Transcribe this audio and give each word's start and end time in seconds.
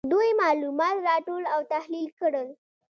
دوی 0.11 0.27
معلومات 0.41 0.95
راټول 1.09 1.43
او 1.53 1.61
تحلیل 1.73 2.07
کړل. 2.19 2.47